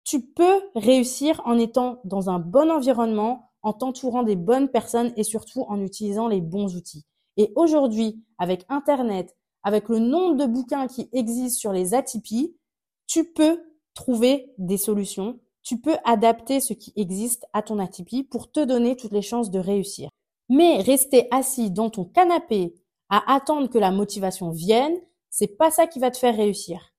tu 0.04 0.22
peux 0.22 0.62
réussir 0.76 1.42
en 1.46 1.58
étant 1.58 2.02
dans 2.04 2.30
un 2.30 2.40
bon 2.40 2.72
environnement, 2.72 3.52
en 3.62 3.74
t'entourant 3.74 4.24
des 4.24 4.36
bonnes 4.36 4.70
personnes 4.70 5.14
et 5.16 5.24
surtout 5.24 5.62
en 5.68 5.80
utilisant 5.82 6.28
les 6.28 6.42
bons 6.42 6.76
outils. 6.76 7.06
Et 7.38 7.52
aujourd'hui, 7.56 8.24
avec 8.38 8.66
Internet, 8.70 9.36
avec 9.64 9.90
le 9.90 10.00
nombre 10.00 10.36
de 10.36 10.46
bouquins 10.46 10.88
qui 10.88 11.10
existent 11.14 11.60
sur 11.60 11.72
les 11.72 11.94
atypies, 11.94 12.56
tu 13.08 13.32
peux 13.32 13.62
trouver 13.94 14.54
des 14.58 14.78
solutions, 14.78 15.40
tu 15.64 15.80
peux 15.80 15.98
adapter 16.06 16.60
ce 16.60 16.74
qui 16.74 16.92
existe 16.96 17.46
à 17.54 17.62
ton 17.62 17.78
atypie 17.80 18.24
pour 18.24 18.52
te 18.52 18.64
donner 18.64 18.96
toutes 18.96 19.12
les 19.12 19.22
chances 19.22 19.52
de 19.52 19.60
réussir. 19.60 20.10
Mais 20.50 20.82
rester 20.82 21.28
assis 21.32 21.72
dans 21.72 21.90
ton 21.90 22.06
canapé 22.06 22.74
à 23.10 23.36
attendre 23.36 23.70
que 23.70 23.78
la 23.78 23.92
motivation 23.92 24.50
vienne, 24.50 24.96
c'est 25.30 25.56
pas 25.58 25.72
ça 25.72 25.88
qui 25.88 26.00
va 26.00 26.12
te 26.12 26.18
faire 26.18 26.36
réussir. 26.36 26.91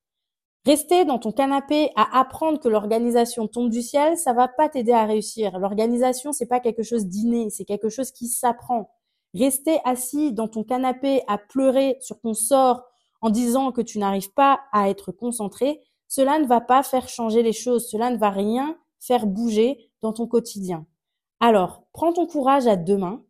Rester 0.64 1.04
dans 1.04 1.19
ton 1.19 1.33
canapé 1.33 1.90
à 1.97 2.21
apprendre 2.21 2.61
que 2.61 2.69
l'organisation 2.69 3.49
tombe 3.49 3.69
du 3.69 3.83
ciel, 3.83 4.16
ça 4.16 4.33
va 4.33 4.47
pas 4.47 4.69
t'aider 4.69 4.92
à 4.92 5.07
réussir. 5.07 5.59
L'organisation, 5.59 6.33
c'est 6.33 6.47
pas 6.47 6.61
quelque 6.61 6.85
chose 6.85 7.07
d'inné, 7.07 7.50
c'est 7.50 7.64
quelque 7.64 7.88
chose 7.88 8.12
qui 8.12 8.28
s'apprend. 8.28 8.90
Rester 9.35 9.81
assis 9.85 10.33
dans 10.33 10.47
ton 10.47 10.62
canapé 10.62 11.23
à 11.26 11.38
pleurer 11.38 11.97
sur 12.00 12.21
ton 12.21 12.35
sort 12.35 12.85
en 13.23 13.31
disant 13.31 13.73
que 13.73 13.81
tu 13.81 13.99
n'arrives 13.99 14.33
pas 14.33 14.61
à 14.73 14.88
être 14.88 15.11
concentré, 15.11 15.81
cela 16.07 16.38
ne 16.38 16.47
va 16.47 16.61
pas 16.61 16.83
faire 16.83 17.09
changer 17.09 17.42
les 17.42 17.52
choses, 17.52 17.88
cela 17.88 18.11
ne 18.11 18.19
va 18.19 18.31
rien 18.31 18.76
faire 19.00 19.26
bouger 19.26 19.90
dans 20.02 20.12
ton 20.12 20.26
quotidien. 20.26 20.87
Alors, 21.40 21.83
prends 21.92 22.12
ton 22.12 22.26
courage 22.26 22.66
à 22.66 22.76
deux 22.76 22.99
mains, 22.99 23.25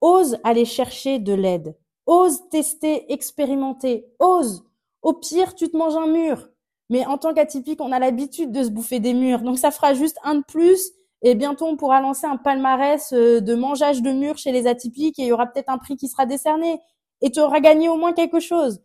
ose 0.00 0.38
aller 0.44 0.64
chercher 0.64 1.18
de 1.18 1.34
l'aide, 1.34 1.76
ose 2.06 2.48
tester, 2.50 3.12
expérimenter, 3.12 4.06
ose. 4.18 4.67
Au 5.02 5.14
pire, 5.14 5.54
tu 5.54 5.68
te 5.68 5.76
manges 5.76 5.96
un 5.96 6.06
mur. 6.06 6.48
Mais 6.90 7.04
en 7.06 7.18
tant 7.18 7.34
qu'atypique, 7.34 7.80
on 7.80 7.92
a 7.92 7.98
l'habitude 7.98 8.50
de 8.50 8.62
se 8.62 8.70
bouffer 8.70 9.00
des 9.00 9.14
murs. 9.14 9.42
Donc 9.42 9.58
ça 9.58 9.70
fera 9.70 9.94
juste 9.94 10.18
un 10.24 10.36
de 10.36 10.44
plus. 10.44 10.92
Et 11.22 11.34
bientôt, 11.34 11.66
on 11.66 11.76
pourra 11.76 12.00
lancer 12.00 12.26
un 12.26 12.36
palmarès 12.36 13.12
euh, 13.12 13.40
de 13.40 13.54
mangeage 13.54 14.02
de 14.02 14.12
murs 14.12 14.38
chez 14.38 14.52
les 14.52 14.66
atypiques 14.66 15.18
et 15.18 15.22
il 15.22 15.28
y 15.28 15.32
aura 15.32 15.46
peut-être 15.46 15.68
un 15.68 15.78
prix 15.78 15.96
qui 15.96 16.08
sera 16.08 16.26
décerné. 16.26 16.80
Et 17.20 17.30
tu 17.30 17.40
auras 17.40 17.60
gagné 17.60 17.88
au 17.88 17.96
moins 17.96 18.12
quelque 18.12 18.40
chose. 18.40 18.80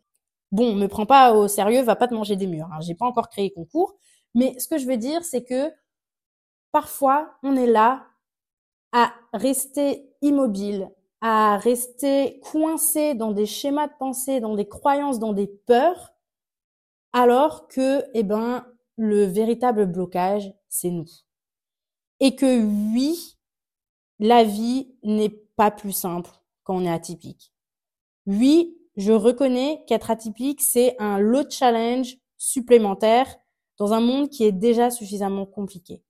Bon, 0.51 0.75
me 0.75 0.87
prends 0.87 1.05
pas 1.05 1.33
au 1.33 1.47
sérieux, 1.47 1.81
va 1.81 1.95
pas 1.95 2.07
te 2.07 2.13
manger 2.13 2.35
des 2.35 2.47
murs. 2.47 2.67
Hein. 2.71 2.79
J'ai 2.81 2.95
pas 2.95 3.05
encore 3.05 3.29
créé 3.29 3.51
concours, 3.51 3.95
mais 4.35 4.57
ce 4.59 4.67
que 4.67 4.77
je 4.77 4.87
veux 4.87 4.97
dire, 4.97 5.23
c'est 5.23 5.43
que 5.43 5.71
parfois 6.71 7.35
on 7.43 7.55
est 7.55 7.67
là 7.67 8.03
à 8.91 9.13
rester 9.33 10.11
immobile, 10.21 10.89
à 11.25 11.57
rester 11.57 12.41
coincé 12.41 13.15
dans 13.15 13.31
des 13.31 13.45
schémas 13.45 13.87
de 13.87 13.93
pensée, 13.97 14.41
dans 14.41 14.55
des 14.55 14.67
croyances, 14.67 15.19
dans 15.19 15.31
des 15.31 15.47
peurs, 15.47 16.13
alors 17.13 17.69
que, 17.69 18.03
eh 18.13 18.23
ben, 18.23 18.67
le 18.97 19.23
véritable 19.23 19.85
blocage, 19.85 20.53
c'est 20.67 20.89
nous. 20.89 21.07
Et 22.19 22.35
que 22.35 22.61
oui, 22.61 23.37
la 24.19 24.43
vie 24.43 24.97
n'est 25.01 25.29
pas 25.55 25.71
plus 25.71 25.93
simple 25.93 26.29
quand 26.63 26.75
on 26.75 26.83
est 26.83 26.91
atypique. 26.91 27.53
Oui, 28.25 28.77
je 28.97 29.13
reconnais 29.13 29.85
qu'être 29.87 30.11
atypique, 30.11 30.61
c'est 30.61 30.97
un 30.99 31.19
lot 31.19 31.49
challenge 31.49 32.17
supplémentaire 32.37 33.33
dans 33.77 33.93
un 33.93 34.01
monde 34.01 34.29
qui 34.29 34.43
est 34.43 34.51
déjà 34.51 34.91
suffisamment 34.91 35.45
compliqué. 35.45 36.03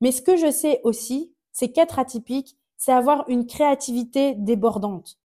Mais 0.00 0.12
ce 0.12 0.22
que 0.22 0.36
je 0.36 0.52
sais 0.52 0.80
aussi, 0.84 1.34
c'est 1.50 1.72
qu'être 1.72 1.98
atypique, 1.98 2.56
c'est 2.84 2.90
avoir 2.90 3.24
une 3.28 3.46
créativité 3.46 4.34
débordante. 4.34 5.16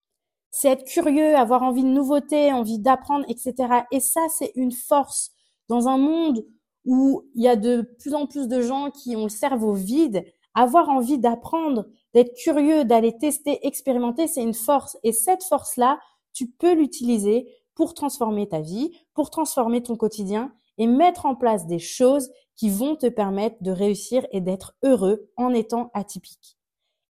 C'est 0.52 0.70
être 0.70 0.86
curieux, 0.86 1.36
avoir 1.36 1.64
envie 1.64 1.82
de 1.82 1.88
nouveautés, 1.88 2.54
envie 2.54 2.78
d'apprendre, 2.78 3.26
etc. 3.30 3.56
Et 3.92 4.00
ça, 4.00 4.22
c'est 4.30 4.52
une 4.54 4.72
force 4.72 5.32
dans 5.68 5.88
un 5.88 5.98
monde 5.98 6.46
où 6.86 7.24
il 7.34 7.42
y 7.42 7.48
a 7.48 7.56
de 7.56 7.82
plus 7.98 8.14
en 8.14 8.28
plus 8.28 8.48
de 8.48 8.62
gens 8.62 8.92
qui 8.92 9.16
ont 9.16 9.24
le 9.24 9.30
cerveau 9.30 9.74
vide. 9.74 10.24
Avoir 10.54 10.90
envie 10.90 11.18
d'apprendre, 11.18 11.88
d'être 12.14 12.36
curieux, 12.36 12.86
d'aller 12.86 13.18
tester, 13.18 13.66
expérimenter, 13.66 14.28
c'est 14.28 14.44
une 14.44 14.54
force. 14.54 14.96
Et 15.02 15.12
cette 15.12 15.44
force-là, 15.44 16.00
tu 16.34 16.52
peux 16.52 16.76
l'utiliser 16.76 17.48
pour 17.74 17.96
transformer 17.96 18.48
ta 18.48 18.62
vie, 18.62 18.92
pour 19.16 19.32
transformer 19.32 19.82
ton 19.82 19.96
quotidien 19.96 20.54
et 20.78 20.86
mettre 20.86 21.26
en 21.26 21.34
place 21.34 21.66
des 21.66 21.80
choses 21.80 22.30
qui 22.56 22.70
vont 22.70 22.96
te 22.96 23.08
permettre 23.08 23.58
de 23.62 23.72
réussir 23.72 24.28
et 24.32 24.42
d'être 24.42 24.76
heureux 24.84 25.32
en 25.38 25.56
étant 25.56 25.90
atypique. 25.96 26.57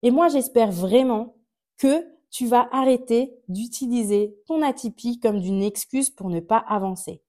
Et 0.07 0.11
moi, 0.11 0.29
j'espère 0.29 0.71
vraiment 0.71 1.35
que 1.75 2.07
tu 2.31 2.47
vas 2.47 2.69
arrêter 2.71 3.35
d'utiliser 3.49 4.37
ton 4.47 4.61
atypie 4.61 5.19
comme 5.19 5.41
d'une 5.41 5.61
excuse 5.61 6.09
pour 6.09 6.29
ne 6.29 6.39
pas 6.39 6.59
avancer. 6.59 7.21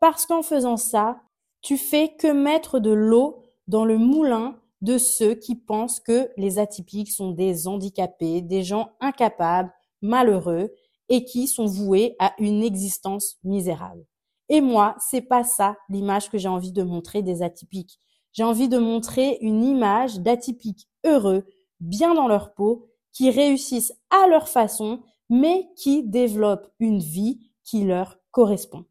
Parce 0.00 0.24
qu'en 0.24 0.40
faisant 0.40 0.78
ça, 0.78 1.20
tu 1.60 1.76
fais 1.76 2.16
que 2.18 2.32
mettre 2.32 2.78
de 2.78 2.90
l'eau 2.90 3.42
dans 3.68 3.84
le 3.84 3.98
moulin 3.98 4.58
de 4.80 4.96
ceux 4.96 5.34
qui 5.34 5.56
pensent 5.56 6.00
que 6.00 6.30
les 6.38 6.58
atypiques 6.58 7.12
sont 7.12 7.32
des 7.32 7.68
handicapés, 7.68 8.40
des 8.40 8.62
gens 8.62 8.92
incapables, 9.00 9.74
malheureux 10.00 10.72
et 11.10 11.26
qui 11.26 11.46
sont 11.46 11.66
voués 11.66 12.16
à 12.18 12.32
une 12.38 12.62
existence 12.62 13.36
misérable. 13.44 14.06
Et 14.48 14.62
moi, 14.62 14.96
c'est 15.00 15.20
pas 15.20 15.44
ça 15.44 15.76
l'image 15.90 16.30
que 16.30 16.38
j'ai 16.38 16.48
envie 16.48 16.72
de 16.72 16.82
montrer 16.82 17.20
des 17.20 17.42
atypiques. 17.42 18.00
J'ai 18.32 18.42
envie 18.42 18.70
de 18.70 18.78
montrer 18.78 19.36
une 19.42 19.62
image 19.62 20.20
d'atypiques 20.20 20.88
heureux, 21.04 21.44
bien 21.80 22.14
dans 22.14 22.28
leur 22.28 22.54
peau, 22.54 22.88
qui 23.12 23.30
réussissent 23.30 23.94
à 24.10 24.26
leur 24.28 24.48
façon, 24.48 25.02
mais 25.30 25.68
qui 25.76 26.02
développent 26.02 26.70
une 26.78 26.98
vie 26.98 27.40
qui 27.64 27.84
leur 27.84 28.18
correspond. 28.30 28.84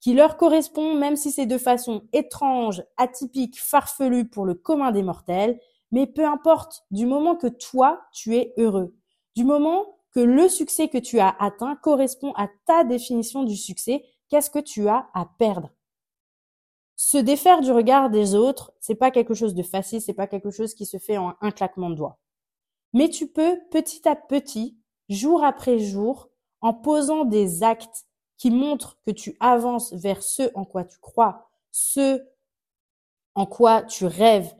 Qui 0.00 0.14
leur 0.14 0.36
correspond 0.36 0.94
même 0.94 1.16
si 1.16 1.30
c'est 1.30 1.46
de 1.46 1.58
façon 1.58 2.02
étrange, 2.12 2.82
atypique, 2.96 3.60
farfelue 3.60 4.28
pour 4.28 4.46
le 4.46 4.54
commun 4.54 4.92
des 4.92 5.02
mortels, 5.02 5.60
mais 5.92 6.06
peu 6.06 6.24
importe, 6.24 6.84
du 6.90 7.06
moment 7.06 7.36
que 7.36 7.48
toi, 7.48 8.00
tu 8.12 8.36
es 8.36 8.54
heureux, 8.56 8.94
du 9.34 9.44
moment 9.44 9.86
que 10.12 10.20
le 10.20 10.48
succès 10.48 10.88
que 10.88 10.98
tu 10.98 11.20
as 11.20 11.34
atteint 11.38 11.76
correspond 11.76 12.32
à 12.32 12.48
ta 12.66 12.84
définition 12.84 13.44
du 13.44 13.56
succès. 13.56 14.04
Qu'est-ce 14.28 14.50
que 14.50 14.58
tu 14.58 14.88
as 14.88 15.08
à 15.14 15.26
perdre? 15.38 15.70
Se 16.96 17.16
défaire 17.16 17.60
du 17.60 17.72
regard 17.72 18.10
des 18.10 18.34
autres, 18.34 18.72
c'est 18.80 18.94
pas 18.94 19.10
quelque 19.10 19.34
chose 19.34 19.54
de 19.54 19.62
facile, 19.62 20.00
c'est 20.00 20.12
pas 20.12 20.26
quelque 20.26 20.50
chose 20.50 20.74
qui 20.74 20.84
se 20.84 20.98
fait 20.98 21.16
en 21.16 21.34
un 21.40 21.50
claquement 21.50 21.90
de 21.90 21.94
doigts. 21.94 22.18
Mais 22.92 23.08
tu 23.08 23.28
peux 23.28 23.58
petit 23.70 24.08
à 24.08 24.16
petit, 24.16 24.78
jour 25.08 25.44
après 25.44 25.78
jour, 25.78 26.28
en 26.60 26.74
posant 26.74 27.24
des 27.24 27.62
actes 27.62 28.06
qui 28.36 28.50
montrent 28.50 28.98
que 29.06 29.10
tu 29.10 29.36
avances 29.40 29.92
vers 29.92 30.22
ce 30.22 30.50
en 30.54 30.64
quoi 30.64 30.84
tu 30.84 30.98
crois, 30.98 31.50
ce 31.70 32.22
en 33.34 33.46
quoi 33.46 33.82
tu 33.82 34.06
rêves, 34.06 34.52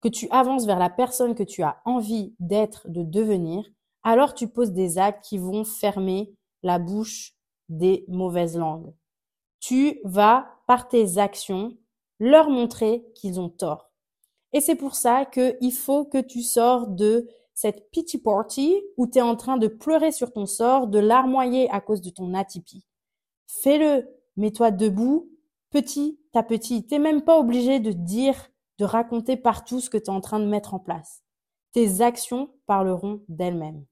que 0.00 0.08
tu 0.08 0.28
avances 0.30 0.66
vers 0.66 0.78
la 0.78 0.90
personne 0.90 1.34
que 1.34 1.42
tu 1.42 1.62
as 1.62 1.80
envie 1.84 2.34
d'être, 2.40 2.88
de 2.88 3.02
devenir, 3.02 3.64
alors 4.02 4.34
tu 4.34 4.48
poses 4.48 4.72
des 4.72 4.98
actes 4.98 5.24
qui 5.24 5.38
vont 5.38 5.64
fermer 5.64 6.34
la 6.62 6.78
bouche 6.78 7.34
des 7.68 8.04
mauvaises 8.08 8.56
langues. 8.56 8.94
Tu 9.60 10.00
vas, 10.04 10.48
par 10.66 10.88
tes 10.88 11.18
actions, 11.18 11.76
leur 12.18 12.48
montrer 12.48 13.04
qu'ils 13.14 13.40
ont 13.40 13.48
tort. 13.48 13.90
Et 14.52 14.60
c'est 14.60 14.76
pour 14.76 14.94
ça 14.94 15.26
qu'il 15.26 15.72
faut 15.72 16.04
que 16.04 16.18
tu 16.18 16.42
sors 16.42 16.86
de 16.86 17.28
cette 17.58 17.90
pity 17.90 18.18
party 18.18 18.80
où 18.96 19.08
tu 19.08 19.18
es 19.18 19.20
en 19.20 19.34
train 19.34 19.56
de 19.56 19.66
pleurer 19.66 20.12
sur 20.12 20.32
ton 20.32 20.46
sort, 20.46 20.86
de 20.86 21.00
larmoyer 21.00 21.68
à 21.70 21.80
cause 21.80 22.00
de 22.00 22.10
ton 22.10 22.32
atypie. 22.32 22.86
Fais-le, 23.48 24.08
mets-toi 24.36 24.70
debout, 24.70 25.28
petit 25.70 26.20
à 26.34 26.44
petit. 26.44 26.86
T'es 26.86 27.00
même 27.00 27.22
pas 27.22 27.36
obligé 27.36 27.80
de 27.80 27.90
dire, 27.90 28.36
de 28.78 28.84
raconter 28.84 29.36
partout 29.36 29.80
ce 29.80 29.90
que 29.90 29.98
tu 29.98 30.04
es 30.04 30.10
en 30.10 30.20
train 30.20 30.38
de 30.38 30.46
mettre 30.46 30.72
en 30.72 30.78
place. 30.78 31.24
Tes 31.72 32.00
actions 32.00 32.48
parleront 32.66 33.24
d'elles-mêmes. 33.26 33.84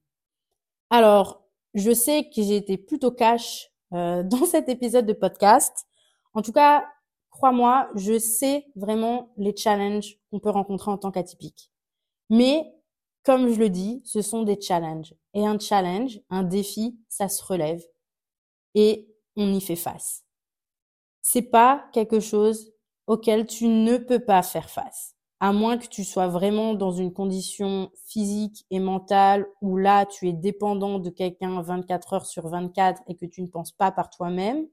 Alors, 0.89 1.43
je 1.73 1.91
sais 1.91 2.29
que 2.33 2.41
j'ai 2.41 2.55
été 2.55 2.77
plutôt 2.77 3.11
cash 3.11 3.69
euh, 3.91 4.23
dans 4.23 4.45
cet 4.45 4.69
épisode 4.69 5.05
de 5.05 5.11
podcast. 5.11 5.85
En 6.33 6.41
tout 6.41 6.53
cas, 6.53 6.85
crois-moi, 7.31 7.89
je 7.95 8.17
sais 8.17 8.65
vraiment 8.77 9.33
les 9.35 9.53
challenges 9.53 10.17
qu'on 10.31 10.39
peut 10.39 10.51
rencontrer 10.51 10.89
en 10.89 10.97
tant 10.97 11.11
qu'atypique. 11.11 11.69
Mais 12.29 12.73
comme 13.27 13.49
je 13.49 13.59
le 13.59 13.69
dis, 13.69 14.01
ce 14.05 14.21
sont 14.21 14.43
des 14.43 14.57
challenges. 14.61 15.13
Et 15.33 15.45
un 15.45 15.59
challenge, 15.59 16.21
un 16.29 16.43
défi, 16.43 16.97
ça 17.09 17.27
se 17.27 17.43
relève 17.43 17.83
et 18.73 19.13
on 19.35 19.53
y 19.53 19.59
fait 19.59 19.75
face. 19.75 20.23
C'est 21.21 21.41
pas 21.41 21.89
quelque 21.91 22.21
chose 22.21 22.71
auquel 23.05 23.45
tu 23.45 23.67
ne 23.67 23.97
peux 23.97 24.23
pas 24.23 24.43
faire 24.43 24.69
face. 24.69 25.13
À 25.41 25.51
moins 25.51 25.77
que 25.77 25.87
tu 25.87 26.05
sois 26.05 26.29
vraiment 26.29 26.73
dans 26.73 26.93
une 26.93 27.11
condition 27.11 27.91
physique 28.05 28.65
et 28.71 28.79
mentale 28.79 29.45
où 29.61 29.75
là, 29.75 30.05
tu 30.05 30.29
es 30.29 30.33
dépendant 30.33 30.97
de 30.97 31.09
quelqu'un 31.09 31.61
24 31.61 32.13
heures 32.13 32.25
sur 32.25 32.47
24 32.47 33.01
et 33.07 33.17
que 33.17 33.25
tu 33.25 33.41
ne 33.41 33.47
penses 33.47 33.73
pas 33.73 33.91
par 33.91 34.09
toi-même. 34.09 34.69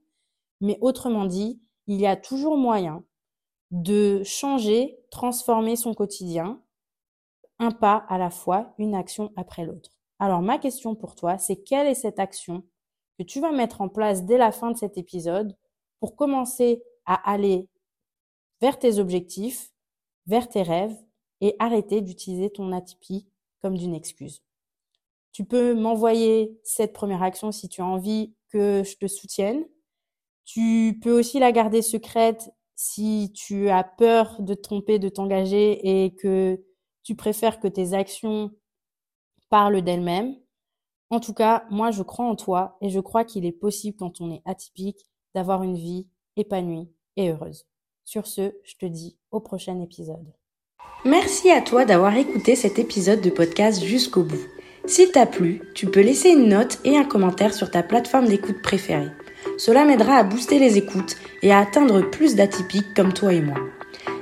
Mais 0.61 0.77
autrement 0.79 1.25
dit, 1.25 1.61
il 1.87 1.99
y 1.99 2.07
a 2.07 2.15
toujours 2.15 2.55
moyen 2.55 3.03
de 3.71 4.23
changer, 4.23 4.97
transformer 5.11 5.75
son 5.75 5.93
quotidien, 5.93 6.61
un 7.59 7.71
pas 7.71 8.05
à 8.09 8.17
la 8.17 8.29
fois, 8.29 8.73
une 8.77 8.95
action 8.95 9.31
après 9.35 9.65
l'autre. 9.65 9.91
Alors 10.19 10.41
ma 10.41 10.57
question 10.57 10.95
pour 10.95 11.15
toi, 11.15 11.37
c'est 11.37 11.57
quelle 11.63 11.87
est 11.87 11.95
cette 11.95 12.19
action 12.19 12.63
que 13.17 13.23
tu 13.23 13.39
vas 13.39 13.51
mettre 13.51 13.81
en 13.81 13.89
place 13.89 14.25
dès 14.25 14.37
la 14.37 14.51
fin 14.51 14.71
de 14.71 14.77
cet 14.77 14.97
épisode 14.97 15.55
pour 15.99 16.15
commencer 16.15 16.83
à 17.05 17.31
aller 17.31 17.67
vers 18.61 18.79
tes 18.79 18.99
objectifs, 18.99 19.71
vers 20.27 20.49
tes 20.49 20.63
rêves 20.63 20.97
et 21.41 21.55
arrêter 21.59 22.01
d'utiliser 22.01 22.49
ton 22.49 22.71
atypie 22.71 23.27
comme 23.61 23.77
d'une 23.77 23.95
excuse? 23.95 24.41
Tu 25.31 25.43
peux 25.43 25.73
m'envoyer 25.73 26.57
cette 26.63 26.93
première 26.93 27.21
action 27.21 27.51
si 27.51 27.67
tu 27.67 27.81
as 27.81 27.85
envie 27.85 28.33
que 28.49 28.83
je 28.85 28.95
te 28.95 29.07
soutienne. 29.07 29.65
Tu 30.45 30.97
peux 31.01 31.11
aussi 31.11 31.39
la 31.39 31.51
garder 31.51 31.81
secrète 31.81 32.49
si 32.75 33.33
tu 33.33 33.69
as 33.69 33.83
peur 33.83 34.41
de 34.41 34.53
te 34.53 34.61
tromper, 34.61 34.97
de 34.97 35.09
t'engager 35.09 36.05
et 36.05 36.15
que 36.15 36.63
tu 37.05 37.15
préfères 37.15 37.59
que 37.61 37.69
tes 37.69 37.93
actions 37.93 38.51
parlent 39.49 39.81
d'elles-mêmes? 39.81 40.35
En 41.11 41.19
tout 41.19 41.33
cas, 41.33 41.65
moi, 41.69 41.91
je 41.91 42.01
crois 42.01 42.25
en 42.25 42.35
toi 42.35 42.77
et 42.81 42.89
je 42.89 42.99
crois 42.99 43.23
qu'il 43.23 43.45
est 43.45 43.51
possible 43.51 43.95
quand 43.97 44.19
on 44.19 44.31
est 44.31 44.41
atypique 44.43 45.05
d'avoir 45.35 45.61
une 45.61 45.77
vie 45.77 46.07
épanouie 46.35 46.89
et 47.15 47.29
heureuse. 47.29 47.65
Sur 48.03 48.25
ce, 48.25 48.55
je 48.63 48.75
te 48.75 48.87
dis 48.87 49.17
au 49.31 49.39
prochain 49.39 49.79
épisode. 49.81 50.33
Merci 51.05 51.51
à 51.51 51.61
toi 51.61 51.85
d'avoir 51.85 52.17
écouté 52.17 52.55
cet 52.55 52.79
épisode 52.79 53.21
de 53.21 53.29
podcast 53.29 53.83
jusqu'au 53.83 54.23
bout. 54.23 54.45
S'il 54.87 55.11
t'a 55.11 55.27
plu, 55.27 55.61
tu 55.75 55.85
peux 55.85 56.01
laisser 56.01 56.29
une 56.29 56.49
note 56.49 56.79
et 56.83 56.97
un 56.97 57.05
commentaire 57.05 57.53
sur 57.53 57.69
ta 57.69 57.83
plateforme 57.83 58.27
d'écoute 58.27 58.61
préférée. 58.63 59.11
Cela 59.59 59.85
m'aidera 59.85 60.15
à 60.15 60.23
booster 60.23 60.57
les 60.57 60.77
écoutes 60.77 61.17
et 61.43 61.51
à 61.51 61.59
atteindre 61.59 62.01
plus 62.01 62.35
d'atypiques 62.35 62.95
comme 62.95 63.13
toi 63.13 63.31
et 63.33 63.41
moi. 63.41 63.59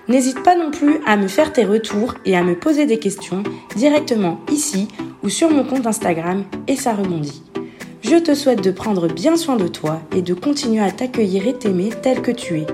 N'hésite 0.08 0.44
pas 0.44 0.56
non 0.56 0.70
plus 0.70 1.00
à 1.06 1.16
me 1.16 1.28
faire 1.28 1.54
tes 1.54 1.64
retours 1.64 2.16
et 2.26 2.36
à 2.36 2.44
me 2.44 2.60
poser 2.60 2.86
des 2.86 3.00
questions 3.00 3.44
directement 3.76 4.40
ici 4.52 4.88
ou 5.24 5.30
sur 5.30 5.50
mon 5.50 5.64
compte 5.64 5.88
Instagram 5.88 6.44
et 6.68 6.76
ça 6.76 6.94
rebondit. 6.94 7.42
Je 8.02 8.18
te 8.18 8.36
souhaite 8.36 8.62
de 8.62 8.72
prendre 8.72 9.08
bien 9.08 9.38
soin 9.38 9.56
de 9.56 9.68
toi 9.68 10.02
et 10.14 10.22
de 10.22 10.34
continuer 10.34 10.84
à 10.84 10.92
t'accueillir 10.92 11.48
et 11.48 11.58
t'aimer 11.58 11.90
tel 12.02 12.22
que 12.22 12.32
tu 12.32 12.60
es. 12.60 12.68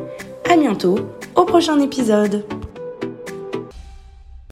À 0.49 0.57
bientôt 0.57 0.97
au 1.35 1.45
prochain 1.45 1.79
épisode. 1.79 2.45